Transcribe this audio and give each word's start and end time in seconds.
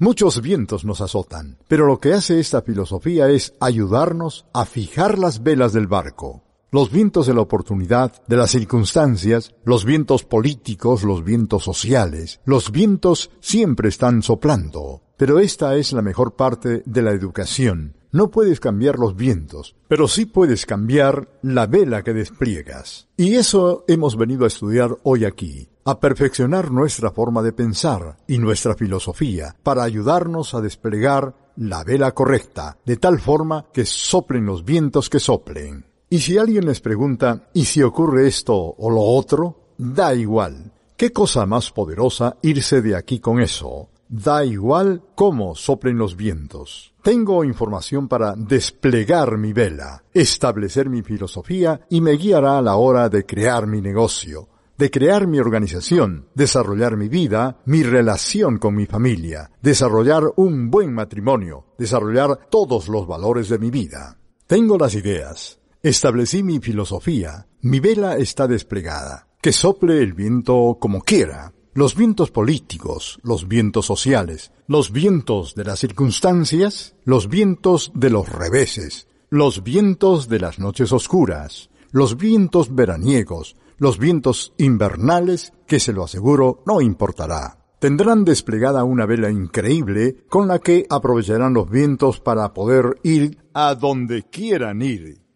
Muchos 0.00 0.40
vientos 0.40 0.84
nos 0.84 1.00
azotan, 1.00 1.58
pero 1.66 1.84
lo 1.84 1.98
que 1.98 2.14
hace 2.14 2.38
esta 2.38 2.62
filosofía 2.62 3.28
es 3.30 3.54
ayudarnos 3.58 4.46
a 4.52 4.64
fijar 4.64 5.18
las 5.18 5.42
velas 5.42 5.72
del 5.72 5.88
barco. 5.88 6.44
Los 6.70 6.92
vientos 6.92 7.26
de 7.26 7.34
la 7.34 7.40
oportunidad, 7.40 8.12
de 8.28 8.36
las 8.36 8.52
circunstancias, 8.52 9.56
los 9.64 9.84
vientos 9.84 10.22
políticos, 10.22 11.02
los 11.02 11.24
vientos 11.24 11.64
sociales, 11.64 12.40
los 12.44 12.70
vientos 12.70 13.32
siempre 13.40 13.88
están 13.88 14.22
soplando. 14.22 15.02
Pero 15.16 15.40
esta 15.40 15.74
es 15.74 15.92
la 15.92 16.00
mejor 16.00 16.36
parte 16.36 16.84
de 16.86 17.02
la 17.02 17.10
educación. 17.10 17.96
No 18.10 18.30
puedes 18.30 18.58
cambiar 18.58 18.98
los 18.98 19.16
vientos, 19.16 19.76
pero 19.86 20.08
sí 20.08 20.24
puedes 20.24 20.64
cambiar 20.64 21.28
la 21.42 21.66
vela 21.66 22.02
que 22.02 22.14
despliegas. 22.14 23.08
Y 23.16 23.34
eso 23.34 23.84
hemos 23.86 24.16
venido 24.16 24.44
a 24.44 24.48
estudiar 24.48 24.96
hoy 25.02 25.24
aquí 25.24 25.68
a 25.84 26.00
perfeccionar 26.00 26.70
nuestra 26.70 27.10
forma 27.12 27.42
de 27.42 27.52
pensar 27.52 28.18
y 28.26 28.36
nuestra 28.36 28.74
filosofía 28.74 29.56
para 29.62 29.84
ayudarnos 29.84 30.52
a 30.52 30.60
desplegar 30.60 31.34
la 31.56 31.82
vela 31.82 32.12
correcta, 32.12 32.76
de 32.84 32.98
tal 32.98 33.18
forma 33.18 33.66
que 33.72 33.86
soplen 33.86 34.44
los 34.44 34.66
vientos 34.66 35.08
que 35.08 35.18
soplen. 35.18 35.86
Y 36.10 36.18
si 36.18 36.36
alguien 36.36 36.66
les 36.66 36.80
pregunta, 36.80 37.48
¿y 37.54 37.64
si 37.64 37.82
ocurre 37.82 38.26
esto 38.26 38.54
o 38.54 38.90
lo 38.90 39.00
otro? 39.00 39.74
Da 39.78 40.14
igual. 40.14 40.72
¿Qué 40.96 41.12
cosa 41.12 41.46
más 41.46 41.70
poderosa 41.70 42.36
irse 42.42 42.82
de 42.82 42.94
aquí 42.94 43.18
con 43.18 43.40
eso? 43.40 43.88
Da 44.08 44.42
igual 44.42 45.02
cómo 45.14 45.54
soplen 45.54 45.98
los 45.98 46.16
vientos. 46.16 46.94
Tengo 47.02 47.44
información 47.44 48.08
para 48.08 48.34
desplegar 48.34 49.36
mi 49.36 49.52
vela, 49.52 50.02
establecer 50.14 50.88
mi 50.88 51.02
filosofía 51.02 51.82
y 51.90 52.00
me 52.00 52.12
guiará 52.12 52.58
a 52.58 52.62
la 52.62 52.76
hora 52.76 53.10
de 53.10 53.26
crear 53.26 53.66
mi 53.66 53.82
negocio, 53.82 54.48
de 54.78 54.90
crear 54.90 55.26
mi 55.26 55.40
organización, 55.40 56.28
desarrollar 56.34 56.96
mi 56.96 57.08
vida, 57.08 57.58
mi 57.66 57.82
relación 57.82 58.58
con 58.58 58.76
mi 58.76 58.86
familia, 58.86 59.50
desarrollar 59.60 60.22
un 60.36 60.70
buen 60.70 60.94
matrimonio, 60.94 61.66
desarrollar 61.76 62.48
todos 62.48 62.88
los 62.88 63.06
valores 63.06 63.50
de 63.50 63.58
mi 63.58 63.70
vida. 63.70 64.16
Tengo 64.46 64.78
las 64.78 64.94
ideas, 64.94 65.58
establecí 65.82 66.42
mi 66.42 66.60
filosofía, 66.60 67.46
mi 67.60 67.80
vela 67.80 68.16
está 68.16 68.46
desplegada, 68.46 69.26
que 69.42 69.52
sople 69.52 69.98
el 69.98 70.14
viento 70.14 70.78
como 70.80 71.02
quiera, 71.02 71.52
los 71.74 71.94
vientos 71.94 72.30
políticos, 72.30 73.18
los 73.22 73.48
vientos 73.48 73.86
sociales, 73.86 74.52
los 74.66 74.92
vientos 74.92 75.54
de 75.54 75.64
las 75.64 75.78
circunstancias, 75.78 76.94
los 77.04 77.28
vientos 77.28 77.92
de 77.94 78.10
los 78.10 78.28
reveses, 78.28 79.08
los 79.30 79.62
vientos 79.62 80.28
de 80.28 80.40
las 80.40 80.58
noches 80.58 80.92
oscuras, 80.92 81.70
los 81.90 82.16
vientos 82.16 82.74
veraniegos, 82.74 83.56
los 83.78 83.98
vientos 83.98 84.52
invernales, 84.58 85.52
que 85.66 85.80
se 85.80 85.92
lo 85.92 86.04
aseguro 86.04 86.62
no 86.66 86.80
importará. 86.80 87.58
Tendrán 87.78 88.24
desplegada 88.24 88.82
una 88.82 89.06
vela 89.06 89.30
increíble 89.30 90.24
con 90.28 90.48
la 90.48 90.58
que 90.58 90.84
aprovecharán 90.90 91.54
los 91.54 91.70
vientos 91.70 92.18
para 92.18 92.52
poder 92.52 92.98
ir 93.04 93.38
a 93.54 93.74
donde 93.76 94.24
quieran 94.24 94.82
ir. 94.82 95.27